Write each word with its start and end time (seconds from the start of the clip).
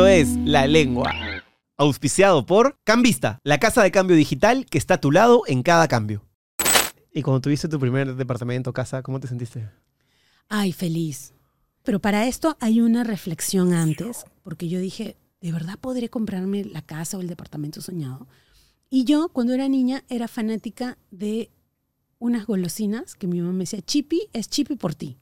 Esto 0.00 0.08
es 0.08 0.28
La 0.46 0.66
Lengua. 0.66 1.12
Auspiciado 1.76 2.46
por 2.46 2.78
Cambista, 2.84 3.38
la 3.44 3.60
casa 3.60 3.82
de 3.82 3.90
cambio 3.90 4.16
digital 4.16 4.64
que 4.64 4.78
está 4.78 4.94
a 4.94 5.00
tu 5.02 5.12
lado 5.12 5.42
en 5.46 5.62
cada 5.62 5.88
cambio. 5.88 6.24
Y 7.12 7.20
cuando 7.20 7.42
tuviste 7.42 7.68
tu 7.68 7.78
primer 7.78 8.16
departamento, 8.16 8.72
casa, 8.72 9.02
¿cómo 9.02 9.20
te 9.20 9.28
sentiste? 9.28 9.68
Ay, 10.48 10.72
feliz. 10.72 11.34
Pero 11.82 12.00
para 12.00 12.26
esto 12.26 12.56
hay 12.60 12.80
una 12.80 13.04
reflexión 13.04 13.74
antes, 13.74 14.24
porque 14.42 14.70
yo 14.70 14.80
dije, 14.80 15.18
¿de 15.42 15.52
verdad 15.52 15.78
podré 15.78 16.08
comprarme 16.08 16.64
la 16.64 16.80
casa 16.80 17.18
o 17.18 17.20
el 17.20 17.28
departamento 17.28 17.82
soñado? 17.82 18.26
Y 18.88 19.04
yo, 19.04 19.28
cuando 19.28 19.52
era 19.52 19.68
niña, 19.68 20.02
era 20.08 20.28
fanática 20.28 20.96
de 21.10 21.50
unas 22.18 22.46
golosinas 22.46 23.16
que 23.16 23.26
mi 23.26 23.42
mamá 23.42 23.52
me 23.52 23.64
decía, 23.64 23.82
Chipi 23.82 24.28
es 24.32 24.48
Chipi 24.48 24.76
por 24.76 24.94
ti. 24.94 25.18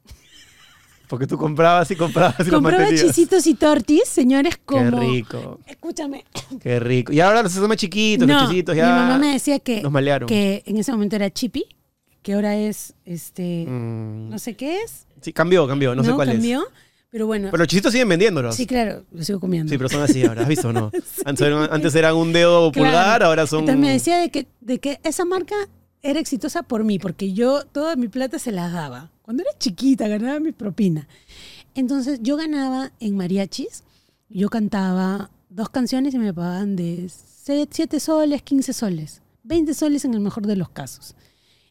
Porque 1.09 1.25
tú 1.27 1.37
comprabas 1.37 1.89
y 1.91 1.95
comprabas 1.95 2.39
y 2.39 2.43
los 2.43 2.51
Compraba 2.51 2.83
mantenías. 2.83 3.07
chisitos 3.07 3.45
y 3.47 3.55
tortis, 3.55 4.03
señores, 4.07 4.55
Qué 4.57 4.61
como... 4.63 4.99
rico, 4.99 5.59
Escúchame. 5.65 6.23
qué 6.61 6.79
rico. 6.79 7.11
Y 7.11 7.19
ahora 7.19 7.41
los 7.43 7.51
hacemos 7.51 7.67
más 7.67 7.77
chiquitos, 7.77 8.27
no, 8.27 8.33
los 8.41 8.49
chisitos 8.49 8.75
mi 8.75 8.79
ya 8.81 8.89
mamá 8.95 9.17
me 9.17 9.33
decía 9.33 9.57
que, 9.59 9.81
nos 9.81 9.91
malearon. 9.91 10.27
que 10.29 10.61
en 10.67 10.77
ese 10.77 10.91
momento 10.91 11.15
era 11.15 11.29
Chipi, 11.31 11.65
que 12.21 12.33
ahora 12.33 12.55
es, 12.55 12.93
este, 13.05 13.65
Mm, 13.67 14.29
no 14.29 14.37
sé 14.39 14.53
qué 14.55 14.81
es. 14.83 15.07
sí, 15.21 15.33
cambió, 15.33 15.67
cambió, 15.67 15.95
no, 15.95 16.03
sé 16.03 16.11
cuál 16.13 16.27
cambió, 16.29 16.63
Pero 17.09 17.25
bueno, 17.25 17.47
es. 17.47 17.51
Pero 17.51 17.61
los 17.63 17.67
chisitos 17.67 17.91
siguen 17.91 18.07
vendiéndolos. 18.09 18.55
sí, 18.55 18.67
claro, 18.67 19.03
lo 19.11 19.23
sigo 19.23 19.39
comiendo. 19.39 19.67
Sí, 19.71 19.77
pero 19.79 19.89
son 19.89 20.03
así 20.03 20.23
ahora, 20.23 20.43
¿has 20.43 20.47
visto 20.47 20.69
o 20.69 20.73
no? 20.73 20.91
Antes, 21.25 21.47
eran, 21.47 21.67
antes 21.71 21.95
eran 21.95 22.15
un 22.15 22.31
dedo 22.33 22.71
Claro. 22.71 22.87
pulgar, 22.87 23.23
ahora 23.23 23.47
son... 23.47 23.61
Entonces 23.61 23.81
me 23.81 23.91
decía 23.91 24.17
de 24.19 24.29
que, 24.29 24.45
de 24.61 24.77
que 24.79 24.99
esa 25.03 25.25
marca 25.25 25.55
era 26.03 26.19
exitosa 26.19 26.61
por 26.61 26.83
mí, 26.83 26.99
porque 26.99 27.33
yo 27.33 27.63
toda 27.65 27.95
mi 27.95 28.07
plata 28.09 28.37
se 28.37 28.51
la 28.51 28.69
daba. 28.69 29.09
Cuando 29.29 29.43
era 29.43 29.55
chiquita, 29.59 30.07
ganaba 30.07 30.39
mi 30.39 30.51
propina. 30.51 31.07
Entonces 31.75 32.19
yo 32.23 32.35
ganaba 32.35 32.91
en 32.99 33.15
mariachis, 33.15 33.83
yo 34.27 34.49
cantaba 34.49 35.29
dos 35.51 35.69
canciones 35.69 36.15
y 36.15 36.17
me 36.17 36.33
pagaban 36.33 36.75
de 36.75 37.07
7 37.11 37.99
soles, 37.99 38.41
15 38.41 38.73
soles, 38.73 39.21
20 39.43 39.75
soles 39.75 40.03
en 40.03 40.15
el 40.15 40.19
mejor 40.19 40.47
de 40.47 40.55
los 40.55 40.69
casos. 40.69 41.13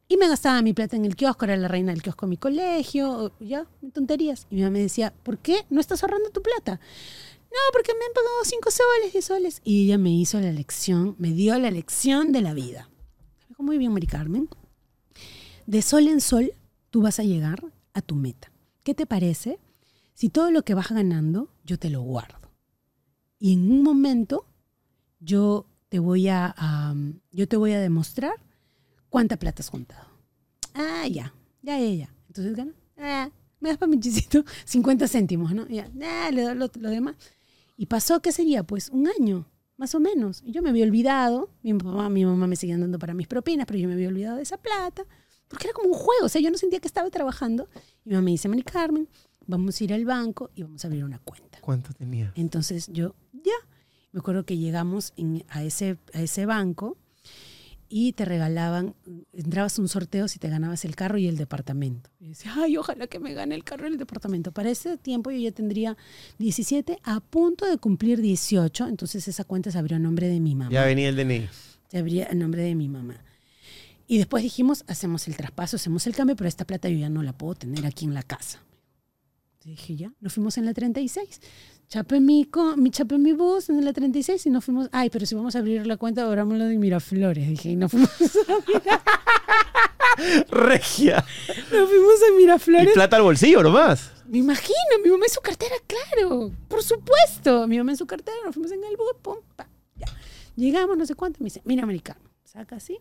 Y 0.07 0.19
me 0.19 0.29
gastaba 0.29 0.63
mi 0.63 0.73
plata 0.73 0.95
en 0.95 1.05
el 1.05 1.17
kiosco, 1.17 1.47
era 1.47 1.57
la 1.57 1.67
reina 1.67 1.91
del 1.91 2.01
kiosco 2.01 2.27
en 2.27 2.31
mi 2.31 2.37
colegio, 2.37 3.33
ya, 3.41 3.67
tonterías. 3.93 4.47
Y 4.53 4.55
mi 4.55 4.61
mamá 4.61 4.75
me 4.75 4.83
decía, 4.83 5.13
¿por 5.25 5.39
qué 5.39 5.67
no 5.69 5.81
estás 5.81 6.05
ahorrando 6.05 6.31
tu 6.31 6.41
plata? 6.41 6.79
No, 7.51 7.59
porque 7.73 7.91
me 7.99 8.05
han 8.05 8.13
pagado 8.15 8.37
5 8.45 8.71
soles, 8.71 9.13
10 9.15 9.25
soles. 9.25 9.61
Y 9.65 9.87
ella 9.87 9.99
me 9.99 10.13
hizo 10.13 10.39
la 10.39 10.53
lección, 10.53 11.17
me 11.19 11.33
dio 11.33 11.59
la 11.59 11.73
lección 11.73 12.31
de 12.31 12.41
la 12.41 12.55
vida. 12.55 12.89
Me 13.41 13.47
dijo, 13.49 13.65
muy 13.65 13.79
bien, 13.79 13.93
Mari 13.93 14.07
Carmen. 14.07 14.49
De 15.67 15.83
sol 15.83 16.07
en 16.07 16.21
sol, 16.21 16.55
tú 16.99 17.03
vas 17.03 17.21
a 17.21 17.23
llegar 17.23 17.63
a 17.95 18.03
tu 18.03 18.17
meta. 18.17 18.51
¿Qué 18.83 18.93
te 18.93 19.07
parece 19.07 19.61
si 20.15 20.31
todo 20.31 20.51
lo 20.51 20.65
que 20.65 20.75
vas 20.75 20.91
ganando, 20.91 21.49
yo 21.63 21.79
te 21.79 21.91
lo 21.91 22.03
guardo? 22.03 22.51
Y 23.39 23.53
en 23.53 23.71
un 23.71 23.85
momento, 23.85 24.49
yo 25.21 25.67
te 25.91 26.01
voy 26.01 26.27
a, 26.27 26.57
yo 27.31 27.47
te 27.47 27.57
voy 27.57 27.71
a 27.71 27.79
demostrar 27.79 28.33
cuánta 29.11 29.37
plata 29.37 29.63
has 29.63 29.69
juntado. 29.69 30.09
Ah, 30.75 31.07
ya, 31.07 31.33
ya, 31.63 31.79
ya, 31.79 31.91
ya. 31.93 32.15
Entonces 32.27 32.57
gana. 32.57 32.73
Ah, 32.97 33.31
me 33.61 33.69
das 33.69 33.79
para 33.79 33.91
mi 33.91 34.01
chisito 34.01 34.45
50 34.65 35.07
céntimos, 35.07 35.55
¿no? 35.55 35.69
Ya, 35.69 35.89
ah, 36.03 36.31
le 36.33 36.43
doy 36.43 36.57
lo, 36.57 36.91
demás. 36.91 37.15
Y 37.77 37.87
pasó, 37.87 38.21
¿qué 38.21 38.33
sería? 38.33 38.65
Pues 38.65 38.89
un 38.89 39.07
año, 39.07 39.47
más 39.77 39.95
o 39.95 40.01
menos. 40.01 40.43
Y 40.45 40.51
yo 40.51 40.63
me 40.63 40.71
había 40.71 40.85
olvidado, 40.85 41.49
mi 41.63 41.75
mamá, 41.75 42.09
mi 42.11 42.25
mamá 42.25 42.49
me 42.49 42.57
seguían 42.57 42.81
dando 42.81 42.99
para 42.99 43.15
mis 43.15 43.29
propinas, 43.29 43.67
pero 43.69 43.79
yo 43.79 43.87
me 43.87 43.95
había 43.95 44.09
olvidado 44.09 44.39
de 44.39 44.43
esa 44.43 44.57
plata, 44.57 45.05
porque 45.49 45.67
era 45.67 45.75
como 45.75 45.89
un 45.89 45.95
juego, 45.95 46.27
o 46.27 46.29
sea, 46.29 46.41
yo 46.41 46.51
no 46.51 46.59
sentía 46.59 46.79
que 46.81 46.89
estaba 46.89 47.11
trabajando. 47.11 47.69
Y 48.05 48.11
mi 48.11 48.15
mamá 48.15 48.25
me 48.27 48.31
dice, 48.33 48.49
Mari 48.49 48.63
Carmen, 48.63 49.09
vamos 49.47 49.81
a 49.81 49.85
ir 49.85 49.93
al 49.95 50.05
banco 50.05 50.51
y 50.55 50.63
vamos 50.63 50.85
a 50.85 50.89
abrir 50.89 51.05
una 51.05 51.19
cuenta. 51.19 51.59
¿Cuánto 51.61 51.93
tenía? 51.95 52.33
Entonces 52.37 52.89
yo, 52.93 53.15
ya, 53.33 53.53
me 54.13 54.21
acuerdo 54.21 54.45
que 54.45 54.57
llegamos 54.59 55.13
en- 55.17 55.45
a, 55.49 55.63
ese, 55.65 55.97
a 56.13 56.21
ese 56.23 56.45
banco 56.47 56.97
y 57.91 58.13
te 58.13 58.27
regalaban, 58.27 58.95
entrabas 59.33 59.79
a 59.79 59.83
un 59.83 59.89
sorteo 59.89 60.29
si 60.29 60.39
te 60.39 60.51
ganabas 60.51 60.85
el 60.85 60.95
carro 60.95 61.17
y 61.17 61.27
el 61.27 61.39
departamento. 61.39 62.11
Y 62.21 62.29
decía, 62.29 62.53
ay, 62.57 62.77
ojalá 62.77 63.07
que 63.07 63.19
me 63.19 63.33
gane 63.33 63.55
el 63.55 63.65
carro 63.65 63.89
y 63.89 63.93
el 63.93 63.97
departamento. 63.97 64.53
Para 64.53 64.69
ese 64.69 64.99
tiempo 64.99 65.31
yo 65.31 65.39
ya 65.39 65.53
tendría 65.53 65.97
17, 66.39 66.99
a 67.03 67.21
punto 67.21 67.65
de 67.65 67.79
cumplir 67.79 68.21
18, 68.21 68.89
entonces 68.89 69.27
esa 69.27 69.45
cuenta 69.45 69.71
se 69.71 69.79
abrió 69.79 69.97
a 69.97 70.01
nombre 70.01 70.29
de 70.29 70.39
mi 70.41 70.55
mamá. 70.55 70.71
Ya 70.71 70.85
venía 70.85 71.09
el 71.09 71.17
DNI. 71.17 71.49
Se 71.91 71.97
abría 71.97 72.29
a 72.31 72.35
nombre 72.35 72.61
de 72.63 72.75
mi 72.75 72.91
mamá. 72.91 73.25
Y 74.09 74.17
después 74.19 74.43
dijimos, 74.43 74.85
hacemos 74.89 75.29
el 75.29 75.37
traspaso, 75.37 75.77
hacemos 75.77 76.07
el 76.07 76.17
cambio, 76.17 76.35
pero 76.35 76.49
esta 76.49 76.65
plata 76.65 76.89
yo 76.89 76.97
ya 76.99 77.11
no 77.11 77.23
la 77.23 77.33
puedo 77.35 77.55
tener 77.55 77.85
aquí 77.87 78.07
en 78.07 78.15
la 78.15 78.23
casa. 78.23 78.59
Y 79.65 79.71
dije, 79.73 79.97
ya, 79.97 80.13
nos 80.21 80.33
fuimos 80.33 80.57
en 80.57 80.65
la 80.65 80.73
36. 80.73 81.41
Chapé 81.89 82.19
mi, 82.21 82.49
mi, 82.77 82.91
chapé 82.91 83.19
mi 83.19 83.33
bus 83.33 83.69
en 83.69 83.85
la 83.85 83.93
36 83.93 84.47
y 84.47 84.51
nos 84.51 84.65
fuimos, 84.65 84.89
ay, 84.93 85.11
pero 85.11 85.27
si 85.27 85.35
vamos 85.35 85.55
a 85.57 85.59
abrir 85.59 85.87
la 85.87 85.99
cuenta, 85.99 86.25
abrámosla 86.25 86.65
de 86.67 86.79
Miraflores. 86.79 87.47
Dije, 87.49 87.71
y 87.71 87.77
nos 87.77 87.91
fuimos 87.91 88.11
a, 88.11 89.05
Regia. 90.51 91.25
nos 91.71 91.89
fuimos 91.89 92.23
a 92.23 92.33
Y 92.33 92.37
Miraflores. 92.39 92.93
plata 92.95 93.17
al 93.17 93.23
bolsillo 93.23 93.63
nomás. 93.63 94.11
Me 94.27 94.39
imagino, 94.39 94.75
mi 95.05 95.11
mamá 95.11 95.25
en 95.27 95.33
su 95.33 95.41
cartera, 95.41 95.75
claro, 95.87 96.51
por 96.69 96.83
supuesto. 96.83 97.67
Mi 97.69 97.79
mamá 97.79 97.93
en 97.93 97.97
su 97.99 98.07
cartera, 98.07 98.37
nos 98.45 98.55
fuimos 98.55 98.73
en 98.73 98.83
el 98.85 98.97
bus, 98.97 99.13
pum, 99.23 99.37
pa, 99.57 99.69
ya. 99.97 100.07
Llegamos, 100.57 100.97
no 100.97 101.07
sé 101.07 101.15
cuánto, 101.15 101.39
me 101.41 101.45
dice, 101.45 101.63
mira, 101.65 101.83
americano, 101.83 102.21
saca 102.45 102.77
así, 102.77 102.99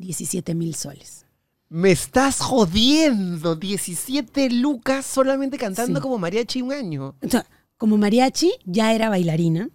17 0.00 0.54
mil 0.54 0.74
soles. 0.74 1.26
Me 1.68 1.92
estás 1.92 2.40
jodiendo. 2.40 3.54
17 3.54 4.50
lucas 4.50 5.06
solamente 5.06 5.56
cantando 5.58 6.00
Sí. 6.00 6.02
como 6.02 6.18
mariachi 6.18 6.62
un 6.62 6.72
año. 6.72 7.14
O 7.24 7.28
sea, 7.28 7.46
como 7.76 7.96
mariachi 7.96 8.52
ya 8.64 8.92
era 8.92 9.08
bailarina. 9.08 9.68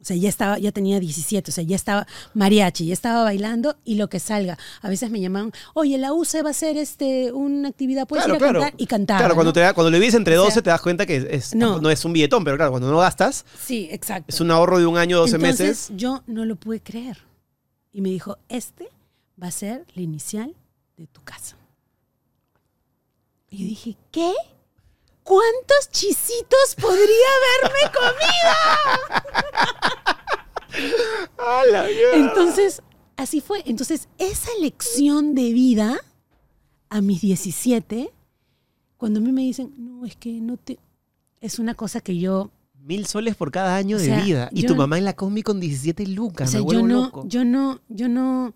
O 0.00 0.04
sea, 0.04 0.16
ya 0.16 0.28
estaba, 0.28 0.58
ya 0.58 0.72
tenía 0.72 0.98
17, 0.98 1.52
o 1.52 1.54
sea, 1.54 1.62
ya 1.62 1.76
estaba 1.76 2.08
mariachi, 2.34 2.86
ya 2.86 2.92
estaba 2.92 3.22
bailando 3.22 3.76
y 3.84 3.94
lo 3.94 4.08
que 4.08 4.18
salga. 4.18 4.58
A 4.80 4.88
veces 4.88 5.10
me 5.12 5.20
llamaban, 5.20 5.52
oye, 5.74 5.96
la 5.96 6.12
UCE 6.12 6.42
va 6.42 6.48
a 6.48 6.50
hacer 6.50 6.76
este, 6.76 7.30
una 7.30 7.68
actividad, 7.68 8.08
puedes 8.08 8.24
Claro, 8.24 8.36
ir 8.36 8.42
a 8.42 8.48
claro. 8.48 8.60
cantar 8.62 8.80
y 8.80 8.86
cantar. 8.86 9.18
Claro, 9.18 9.34
cuando, 9.36 9.52
te 9.52 9.60
da- 9.60 9.74
cuando 9.74 9.92
le 9.92 10.00
vives 10.00 10.14
entre 10.14 10.36
O 10.38 10.42
sea, 10.42 10.48
12 10.50 10.62
te 10.62 10.70
das 10.70 10.80
cuenta 10.82 11.06
que 11.06 11.28
es, 11.30 11.54
no. 11.54 11.80
no. 11.80 11.88
es 11.88 12.04
un 12.04 12.12
billetón, 12.12 12.42
pero 12.42 12.56
claro, 12.56 12.72
cuando 12.72 12.90
no 12.90 12.98
gastas, 12.98 13.44
Sí, 13.64 13.86
exacto. 13.92 14.24
es 14.28 14.40
un 14.40 14.50
ahorro 14.50 14.80
de 14.80 14.86
un 14.86 14.98
año, 14.98 15.18
12 15.18 15.36
Entonces, 15.36 15.60
meses. 15.60 15.90
Yo 15.94 16.24
no 16.26 16.44
lo 16.46 16.56
pude 16.56 16.80
creer. 16.80 17.18
Y 17.92 18.00
me 18.00 18.08
dijo, 18.08 18.38
este 18.48 18.88
va 19.40 19.48
a 19.48 19.52
ser 19.52 19.86
la 19.94 20.02
inicial 20.02 20.56
de 20.96 21.06
tu 21.06 21.22
casa. 21.22 21.56
Y 23.50 23.64
dije, 23.64 23.96
¿qué? 24.10 24.32
¿Cuántos 25.22 25.90
chisitos 25.90 26.74
podría 26.80 27.26
haberme 27.60 27.80
comido? 27.94 28.52
Entonces, 32.14 32.82
así 33.16 33.40
fue. 33.40 33.62
Entonces, 33.66 34.08
esa 34.18 34.50
lección 34.60 35.34
de 35.34 35.52
vida 35.52 36.00
a 36.88 37.00
mis 37.00 37.20
17, 37.20 38.10
cuando 38.96 39.20
a 39.20 39.22
mí 39.22 39.32
me 39.32 39.42
dicen, 39.42 39.74
no, 39.76 40.04
es 40.06 40.16
que 40.16 40.32
no 40.40 40.56
te... 40.56 40.78
Es 41.40 41.58
una 41.58 41.74
cosa 41.74 42.00
que 42.00 42.18
yo... 42.18 42.50
Mil 42.80 43.06
soles 43.06 43.36
por 43.36 43.52
cada 43.52 43.76
año 43.76 43.96
O 43.96 44.00
de 44.00 44.16
vida. 44.22 44.48
Y 44.52 44.66
tu 44.66 44.74
mamá 44.74 44.98
en 44.98 45.04
la 45.04 45.14
combi 45.14 45.42
con 45.42 45.60
17 45.60 46.06
lucas. 46.08 46.48
O 46.48 46.52
sea, 46.52 46.60
me 46.62 46.72
yo 46.72 46.82
no, 46.82 47.02
loco. 47.04 47.24
yo 47.26 47.44
no, 47.44 47.80
yo 47.88 48.08
no... 48.08 48.54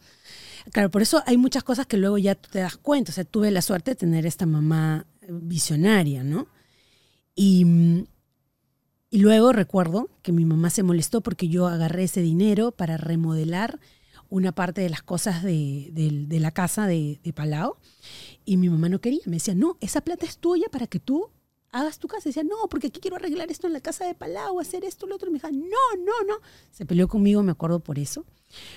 Claro, 0.72 0.90
por 0.90 1.02
eso 1.02 1.22
hay 1.26 1.36
muchas 1.36 1.62
cosas 1.64 1.86
que 1.86 1.96
luego 1.96 2.18
ya 2.18 2.34
te 2.34 2.58
das 2.60 2.76
cuenta. 2.76 3.12
O 3.12 3.14
sea, 3.14 3.24
tuve 3.24 3.50
la 3.50 3.62
suerte 3.62 3.92
de 3.92 3.94
tener 3.96 4.26
esta 4.26 4.46
mamá 4.46 5.06
eh, 5.22 5.26
visionaria, 5.30 6.24
¿no? 6.24 6.46
Y, 7.34 7.64
mm, 7.64 8.06
y 9.10 9.18
luego 9.18 9.52
recuerdo 9.52 10.10
que 10.22 10.32
mi 10.32 10.44
mamá 10.44 10.70
se 10.70 10.82
molestó 10.82 11.20
porque 11.20 11.48
yo 11.48 11.66
agarré 11.66 12.04
ese 12.04 12.20
dinero 12.20 12.72
para 12.72 12.96
remodelar 12.96 13.78
una 14.28 14.52
parte 14.52 14.80
de 14.80 14.90
las 14.90 15.02
cosas 15.02 15.42
de, 15.44 15.90
del- 15.92 16.28
de 16.28 16.40
la 16.40 16.50
casa 16.50 16.86
de, 16.86 17.20
de 17.22 17.32
Palau. 17.32 17.76
Y 18.44 18.56
mi 18.56 18.68
mamá 18.68 18.88
no 18.88 19.00
quería. 19.00 19.20
Me 19.26 19.36
decía, 19.36 19.54
no, 19.54 19.76
esa 19.80 20.00
plata 20.00 20.26
es 20.26 20.38
tuya 20.38 20.66
para 20.70 20.86
que 20.88 20.98
tú 21.00 21.30
hagas 21.80 21.98
tu 21.98 22.08
casa. 22.08 22.28
Y 22.28 22.30
decía, 22.30 22.44
no, 22.44 22.68
porque 22.70 22.88
aquí 22.88 23.00
quiero 23.00 23.16
arreglar 23.16 23.50
esto 23.50 23.66
en 23.66 23.72
la 23.72 23.80
casa 23.80 24.06
de 24.06 24.14
Palau, 24.14 24.58
hacer 24.60 24.84
esto, 24.84 25.06
lo 25.06 25.14
otro. 25.16 25.28
Y 25.28 25.32
me 25.32 25.38
dijo, 25.38 25.50
no, 25.50 26.04
no, 26.04 26.12
no. 26.26 26.34
Se 26.70 26.86
peleó 26.86 27.08
conmigo, 27.08 27.42
me 27.42 27.52
acuerdo 27.52 27.80
por 27.80 27.98
eso. 27.98 28.24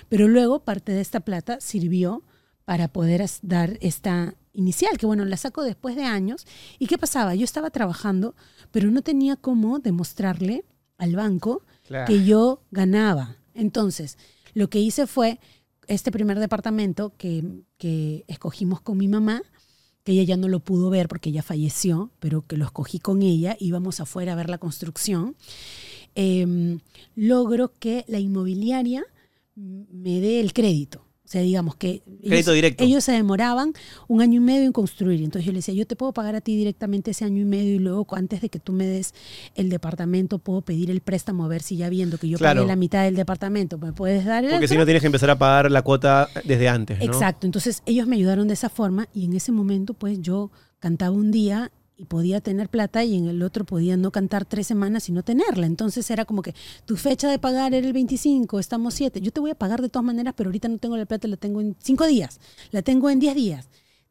Pero 0.09 0.27
luego 0.27 0.59
parte 0.63 0.91
de 0.91 1.01
esta 1.01 1.19
plata 1.21 1.59
sirvió 1.61 2.23
para 2.65 2.87
poder 2.87 3.25
dar 3.41 3.77
esta 3.81 4.35
inicial, 4.53 4.97
que 4.97 5.05
bueno, 5.05 5.25
la 5.25 5.37
saco 5.37 5.63
después 5.63 5.95
de 5.95 6.03
años. 6.03 6.45
¿Y 6.77 6.87
qué 6.87 6.97
pasaba? 6.97 7.33
Yo 7.35 7.43
estaba 7.43 7.69
trabajando, 7.69 8.35
pero 8.71 8.91
no 8.91 9.01
tenía 9.01 9.35
cómo 9.35 9.79
demostrarle 9.79 10.65
al 10.97 11.15
banco 11.15 11.63
Claro. 11.87 12.05
que 12.05 12.23
yo 12.25 12.61
ganaba. 12.71 13.37
Entonces, 13.55 14.17
lo 14.53 14.69
que 14.69 14.79
hice 14.79 15.07
fue 15.07 15.39
este 15.87 16.11
primer 16.11 16.37
departamento 16.39 17.13
que, 17.17 17.63
que 17.77 18.25
escogimos 18.27 18.81
con 18.81 18.97
mi 18.97 19.07
mamá, 19.07 19.41
ella 20.09 20.23
ya 20.23 20.37
no 20.37 20.47
lo 20.47 20.59
pudo 20.59 20.89
ver 20.89 21.07
porque 21.07 21.29
ella 21.29 21.43
falleció, 21.43 22.11
pero 22.19 22.45
que 22.45 22.57
lo 22.57 22.65
escogí 22.65 22.99
con 22.99 23.21
ella, 23.21 23.55
íbamos 23.59 23.99
afuera 23.99 24.33
a 24.33 24.35
ver 24.35 24.49
la 24.49 24.57
construcción. 24.57 25.35
Em, 26.15 26.79
logro 27.15 27.73
que 27.79 28.05
la 28.07 28.19
inmobiliaria 28.19 29.05
me 29.55 30.19
dé 30.19 30.39
el 30.39 30.53
crédito. 30.53 31.05
O 31.29 31.31
sea, 31.31 31.41
digamos 31.43 31.75
que 31.75 32.01
Crédito 32.23 32.33
ellos, 32.33 32.53
directo. 32.55 32.83
ellos 32.83 33.03
se 33.03 33.11
demoraban 33.11 33.73
un 34.07 34.19
año 34.23 34.37
y 34.37 34.39
medio 34.43 34.65
en 34.65 34.71
construir. 34.71 35.21
Entonces 35.21 35.45
yo 35.45 35.51
le 35.51 35.59
decía, 35.59 35.75
yo 35.75 35.85
te 35.85 35.95
puedo 35.95 36.11
pagar 36.11 36.33
a 36.35 36.41
ti 36.41 36.57
directamente 36.57 37.11
ese 37.11 37.23
año 37.23 37.39
y 37.39 37.45
medio 37.45 37.75
y 37.75 37.77
luego 37.77 38.07
antes 38.15 38.41
de 38.41 38.49
que 38.49 38.57
tú 38.57 38.73
me 38.73 38.87
des 38.87 39.13
el 39.53 39.69
departamento 39.69 40.39
puedo 40.39 40.61
pedir 40.61 40.89
el 40.89 41.01
préstamo 41.01 41.45
a 41.45 41.47
ver 41.47 41.61
si 41.61 41.77
ya 41.77 41.87
viendo 41.89 42.17
que 42.17 42.27
yo 42.29 42.39
Claro. 42.39 42.61
pagué 42.61 42.67
la 42.67 42.75
mitad 42.75 43.03
del 43.03 43.15
departamento 43.15 43.77
me 43.77 43.93
puedes 43.93 44.25
dar 44.25 44.43
el 44.43 44.49
Porque 44.49 44.67
si 44.67 44.73
otro?". 44.73 44.81
no 44.81 44.85
tienes 44.87 45.01
que 45.01 45.05
empezar 45.05 45.29
a 45.29 45.37
pagar 45.37 45.69
la 45.69 45.83
cuota 45.83 46.29
desde 46.45 46.67
antes, 46.67 46.97
¿no? 46.97 47.05
Exacto, 47.05 47.45
entonces 47.45 47.83
ellos 47.85 48.07
me 48.07 48.15
ayudaron 48.15 48.47
de 48.47 48.55
esa 48.55 48.69
forma 48.69 49.07
y 49.13 49.25
en 49.25 49.33
ese 49.35 49.51
momento 49.51 49.93
pues 49.93 50.19
yo 50.23 50.49
cantaba 50.79 51.11
un 51.15 51.29
día 51.29 51.71
y 51.99 52.05
podía 52.05 52.39
tener 52.39 52.69
plata 52.69 53.03
y 53.03 53.17
en 53.17 53.27
el 53.27 53.43
otro 53.43 53.65
podía 53.65 53.97
no 53.97 54.09
cantar 54.11 54.45
tres 54.45 54.65
semanas 54.67 55.09
y 55.09 55.11
no 55.11 55.21
tenerla. 55.21 55.65
Entonces 55.65 56.09
era 56.09 56.23
como 56.23 56.41
que 56.41 56.55
tu 56.85 56.95
fecha 56.95 57.29
de 57.29 57.39
pagar 57.39 57.73
era 57.73 57.85
el 57.85 57.91
25, 57.91 58.57
estamos 58.57 58.93
7, 58.93 59.19
yo 59.19 59.31
te 59.31 59.41
voy 59.41 59.51
a 59.51 59.55
pagar 59.55 59.81
de 59.81 59.89
todas 59.89 60.05
maneras, 60.05 60.33
pero 60.37 60.47
ahorita 60.47 60.69
no 60.69 60.77
tengo 60.77 60.95
la 60.95 61.05
plata, 61.05 61.27
la 61.27 61.35
tengo 61.35 61.59
en 61.59 61.75
5 61.83 62.07
días, 62.07 62.39
la 62.71 62.81
tengo 62.83 63.09
en 63.09 63.19
10 63.19 63.35
días. 63.35 63.67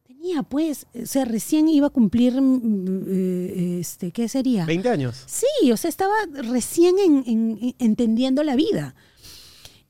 Tenía 0.06 0.42
pues, 0.42 0.86
o 1.02 1.06
sea, 1.06 1.24
recién 1.24 1.66
iba 1.68 1.86
a 1.86 1.90
cumplir, 1.90 2.38
mm, 2.38 3.04
eh, 3.08 3.78
este, 3.80 4.10
¿qué 4.12 4.28
sería? 4.28 4.66
20 4.66 4.90
años. 4.90 5.22
Sí, 5.26 5.72
o 5.72 5.76
sea, 5.78 5.88
estaba 5.88 6.12
recién 6.42 6.98
en- 6.98 7.24
en- 7.26 7.58
en- 7.62 7.74
entendiendo 7.78 8.42
la 8.42 8.54
vida. 8.54 8.94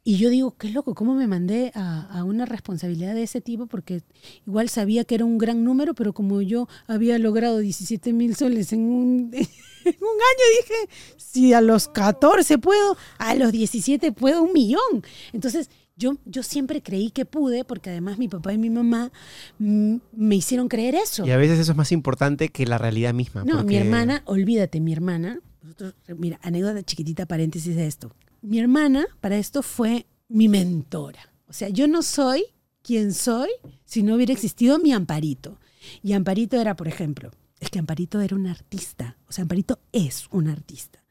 Y 0.08 0.16
yo 0.16 0.31
digo, 0.31 0.56
qué 0.56 0.70
loco, 0.70 0.94
¿cómo 0.94 1.14
me 1.14 1.26
mandé 1.26 1.70
a, 1.75 2.00
a 2.00 2.25
una 2.25 2.46
responsabilidad 2.46 3.14
de 3.14 3.25
ese 3.25 3.43
tipo? 3.43 3.66
Porque 3.66 4.00
igual 4.46 4.70
sabía 4.70 5.05
que 5.05 5.14
era 5.14 5.26
un 5.26 5.37
gran 5.37 5.64
número, 5.64 5.93
pero 5.93 6.14
como 6.14 6.40
yo 6.40 6.66
había 6.87 7.19
logrado 7.19 7.58
17 7.58 8.14
mil 8.14 8.34
soles 8.34 8.72
en 8.72 8.88
un, 8.88 9.31
en 9.34 9.96
un 10.00 10.16
año, 10.16 10.44
dije, 10.62 10.75
si 11.19 11.52
a 11.52 11.60
los 11.60 11.88
14 11.88 12.56
puedo, 12.56 12.96
a 13.19 13.34
los 13.34 13.52
17 13.52 14.12
puedo 14.12 14.44
un 14.44 14.55
millón. 14.55 15.05
Entonces, 15.34 15.69
yo, 15.94 16.16
yo 16.25 16.43
siempre 16.43 16.82
creí 16.82 17.10
que 17.10 17.26
pude, 17.26 17.66
porque 17.66 17.90
además 17.90 18.16
mi 18.16 18.28
papá 18.28 18.55
y 18.55 18.56
mi 18.56 18.70
mamá 18.70 19.12
mm, 19.58 19.96
me 20.12 20.37
hicieron 20.37 20.69
creer 20.69 20.94
eso. 20.94 21.26
Y 21.26 21.32
a 21.32 21.37
veces 21.37 21.58
eso 21.58 21.72
es 21.72 21.76
más 21.76 21.93
importante 21.93 22.49
que 22.49 22.64
la 22.64 22.78
realidad 22.78 23.12
misma. 23.12 23.44
No, 23.44 23.62
mi 23.62 23.76
hermana, 23.76 24.22
olvídate, 24.25 24.81
mi 24.81 24.94
hermana, 24.94 25.40
nosotros, 25.62 25.93
mira, 26.16 26.40
anécdota 26.43 26.82
chiquitita, 26.82 27.26
paréntesis 27.26 27.76
de 27.76 27.87
esto. 27.87 28.10
Mi 28.40 28.61
hermana, 28.61 29.06
para 29.20 29.37
esto, 29.37 29.62
fue 29.62 30.06
mi 30.29 30.49
mentora. 30.49 31.32
O 31.49 31.52
sea, 31.52 31.69
yo 31.69 31.88
no 31.88 32.02
soy 32.02 32.44
quien 32.82 33.12
soy 33.12 33.50
si 33.85 34.02
no 34.02 34.14
hubiera 34.14 34.32
existido 34.32 34.79
mi 34.79 34.93
Amparito. 34.93 35.58
Y 36.02 36.12
Amparito 36.12 36.61
era, 36.61 36.76
por 36.76 36.88
ejemplo, 36.88 37.31
es 37.61 37.70
que 37.70 37.79
Amparito 37.79 38.20
era 38.20 38.37
un 38.37 38.46
artista. 38.46 39.17
O 39.29 39.32
sea, 39.32 39.43
Amparito 39.43 39.81
es 39.93 40.29
un 40.31 40.49
artista. 40.49 41.02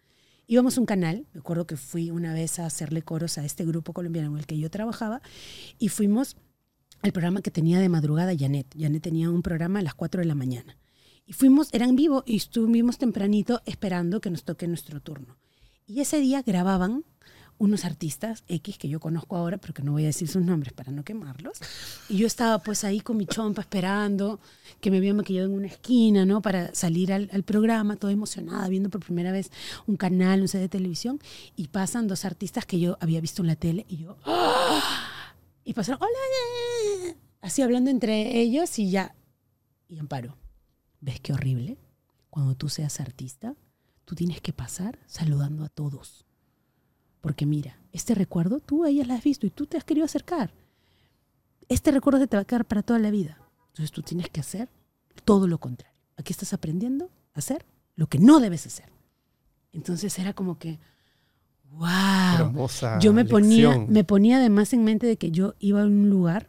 Íbamos 0.47 0.77
a 0.77 0.79
un 0.79 0.85
canal, 0.85 1.27
me 1.33 1.41
acuerdo 1.41 1.67
que 1.67 1.75
fui 1.75 2.09
una 2.09 2.33
vez 2.33 2.59
a 2.59 2.65
hacerle 2.65 3.01
coros 3.01 3.37
a 3.37 3.43
este 3.43 3.65
grupo 3.65 3.91
colombiano 3.91 4.29
en 4.31 4.37
el 4.37 4.45
que 4.45 4.57
yo 4.57 4.69
trabajaba, 4.69 5.21
y 5.77 5.89
fuimos 5.89 6.37
al 7.01 7.11
programa 7.11 7.41
que 7.41 7.51
tenía 7.51 7.79
de 7.79 7.89
madrugada 7.89 8.33
Janet. 8.37 8.73
Janet 8.79 9.03
tenía 9.03 9.29
un 9.29 9.41
programa 9.41 9.79
a 9.79 9.81
las 9.81 9.93
4 9.93 10.21
de 10.21 10.25
la 10.25 10.35
mañana. 10.35 10.77
Y 11.25 11.33
fuimos, 11.33 11.67
era 11.73 11.85
en 11.85 11.97
vivo 11.97 12.23
y 12.25 12.37
estuvimos 12.37 12.97
tempranito 12.97 13.61
esperando 13.65 14.21
que 14.21 14.29
nos 14.29 14.45
toque 14.45 14.67
nuestro 14.67 15.01
turno. 15.01 15.37
Y 15.87 16.01
ese 16.01 16.19
día 16.19 16.41
grababan 16.41 17.05
unos 17.59 17.85
artistas 17.85 18.43
X 18.49 18.77
que 18.77 18.89
yo 18.89 18.99
conozco 18.99 19.37
ahora, 19.37 19.57
pero 19.57 19.73
que 19.73 19.81
no 19.81 19.93
voy 19.93 20.03
a 20.03 20.07
decir 20.07 20.27
sus 20.27 20.43
nombres 20.43 20.73
para 20.73 20.91
no 20.91 21.05
quemarlos. 21.05 21.59
Y 22.09 22.17
yo 22.17 22.27
estaba 22.27 22.59
pues 22.59 22.83
ahí 22.83 22.99
con 22.99 23.15
mi 23.15 23.25
chompa 23.25 23.61
esperando 23.61 24.41
que 24.81 24.91
me 24.91 24.97
había 24.97 25.13
maquillado 25.13 25.47
en 25.47 25.53
una 25.53 25.67
esquina, 25.67 26.25
¿no? 26.25 26.41
Para 26.41 26.75
salir 26.75 27.13
al, 27.13 27.43
programa, 27.43 27.95
toda 27.95 28.11
emocionada, 28.11 28.67
viendo 28.67 28.89
por 28.89 29.01
primera 29.01 29.31
vez 29.31 29.49
un 29.87 29.95
canal, 29.95 30.41
un 30.41 30.49
set 30.49 30.59
de 30.59 30.69
televisión. 30.69 31.19
Y 31.55 31.69
pasan 31.69 32.07
dos 32.07 32.25
artistas 32.25 32.65
que 32.65 32.81
yo 32.81 32.97
había 32.99 33.21
visto 33.21 33.41
en 33.41 33.47
la 33.47 33.55
tele 33.55 33.85
y 33.87 33.97
yo... 33.97 34.17
¡ah! 34.25 35.33
Y 35.63 35.73
pasaron, 35.73 36.01
hola, 36.01 37.09
eh", 37.09 37.17
así 37.41 37.61
hablando 37.61 37.89
entre 37.89 38.39
ellos 38.39 38.77
y 38.77 38.91
ya. 38.91 39.15
Y 39.87 39.99
Amparo, 39.99 40.37
¿ves 40.99 41.21
qué 41.21 41.31
horrible? 41.31 41.77
Cuando 42.29 42.55
tú 42.55 42.67
seas 42.69 42.99
artista, 42.99 43.55
tú 44.07 44.15
tienes 44.15 44.39
que 44.39 44.53
pasar 44.53 44.97
saludando 45.05 45.65
a 45.65 45.69
todos. 45.69 46.25
Porque 47.19 47.45
mira, 47.45 47.77
este 47.91 48.15
recuerdo 48.15 48.61
tú 48.61 48.85
a 48.85 48.89
ellas 48.89 49.05
la 49.05 49.15
has 49.15 49.23
visto 49.23 49.45
y 49.45 49.49
tú 49.49 49.65
te 49.67 49.75
has 49.75 49.83
querido 49.83 50.05
acercar. 50.05 50.53
Este 51.67 51.91
recuerdo 51.91 52.25
te 52.25 52.37
va 52.37 52.43
a 52.43 52.45
quedar 52.45 52.63
para 52.63 52.83
toda 52.83 52.99
la 52.99 53.11
vida. 53.11 53.37
Entonces 53.67 53.91
tú 53.91 54.01
tienes 54.03 54.29
que 54.29 54.39
hacer 54.39 54.69
todo 55.25 55.45
lo 55.45 55.57
contrario. 55.57 55.93
Aquí 56.15 56.31
estás 56.31 56.53
aprendiendo 56.53 57.11
a 57.33 57.39
hacer 57.39 57.65
lo 57.97 58.07
que 58.07 58.17
no 58.17 58.39
debes 58.39 58.65
hacer. 58.65 58.89
Entonces 59.73 60.17
era 60.19 60.31
como 60.31 60.57
que, 60.57 60.79
wow. 61.71 62.45
Hermosa 62.45 62.99
Yo 62.99 63.11
me 63.11 63.25
ponía, 63.25 63.77
me 63.89 64.05
ponía 64.05 64.37
además 64.37 64.71
en 64.71 64.85
mente 64.85 65.05
de 65.05 65.17
que 65.17 65.31
yo 65.31 65.53
iba 65.59 65.81
a 65.81 65.85
un 65.85 66.09
lugar 66.09 66.47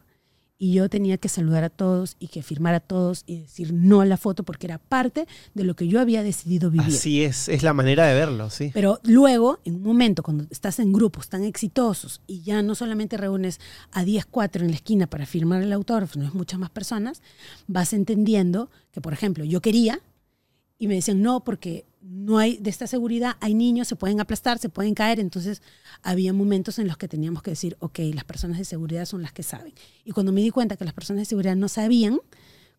y 0.61 0.73
yo 0.73 0.89
tenía 0.89 1.17
que 1.17 1.29
saludar 1.29 1.63
a 1.63 1.69
todos 1.69 2.17
y 2.19 2.27
que 2.27 2.43
firmar 2.43 2.75
a 2.75 2.81
todos 2.81 3.23
y 3.25 3.39
decir 3.39 3.73
no 3.73 4.01
a 4.01 4.05
la 4.05 4.17
foto 4.17 4.43
porque 4.43 4.67
era 4.67 4.77
parte 4.77 5.25
de 5.53 5.63
lo 5.63 5.75
que 5.75 5.87
yo 5.87 6.01
había 6.01 6.21
decidido 6.21 6.69
vivir. 6.69 6.93
Así 6.93 7.23
es, 7.23 7.47
es 7.47 7.63
la 7.63 7.73
manera 7.73 8.05
de 8.05 8.13
verlo, 8.13 8.49
sí. 8.49 8.69
Pero 8.73 8.99
luego, 9.03 9.59
en 9.63 9.75
un 9.75 9.83
momento, 9.83 10.21
cuando 10.21 10.45
estás 10.51 10.79
en 10.79 10.91
grupos 10.91 11.29
tan 11.29 11.43
exitosos 11.45 12.21
y 12.27 12.41
ya 12.41 12.61
no 12.61 12.75
solamente 12.75 13.15
reúnes 13.15 13.61
a 13.91 14.03
10, 14.03 14.25
4 14.25 14.65
en 14.65 14.71
la 14.71 14.75
esquina 14.75 15.07
para 15.07 15.25
firmar 15.25 15.63
el 15.63 15.71
autógrafo, 15.71 16.19
no 16.19 16.25
es 16.25 16.33
muchas 16.33 16.59
más 16.59 16.69
personas, 16.69 17.21
vas 17.67 17.93
entendiendo 17.93 18.69
que, 18.91 18.99
por 18.99 19.13
ejemplo, 19.13 19.45
yo 19.45 19.61
quería 19.61 20.01
y 20.79 20.87
me 20.87 20.95
decían 20.95 21.21
no, 21.21 21.43
porque 21.43 21.85
no 22.01 22.37
hay 22.37 22.57
de 22.57 22.69
esta 22.69 22.87
seguridad, 22.87 23.35
hay 23.41 23.53
niños, 23.53 23.87
se 23.87 23.97
pueden 23.97 24.21
aplastar, 24.21 24.57
se 24.57 24.69
pueden 24.69 24.95
caer. 24.95 25.19
Entonces, 25.19 25.61
había 26.01 26.33
momentos 26.33 26.79
en 26.79 26.87
los 26.87 26.97
que 26.97 27.07
teníamos 27.07 27.43
que 27.43 27.51
decir, 27.51 27.75
ok, 27.79 27.99
las 28.13 28.23
personas 28.23 28.57
de 28.57 28.65
seguridad 28.65 29.05
son 29.05 29.21
las 29.21 29.33
que 29.33 29.43
saben. 29.43 29.73
Y 30.05 30.11
cuando 30.11 30.31
me 30.31 30.41
di 30.41 30.49
cuenta 30.49 30.77
que 30.77 30.85
las 30.85 30.93
personas 30.93 31.21
de 31.21 31.25
seguridad 31.25 31.55
no 31.57 31.67
sabían, 31.67 32.19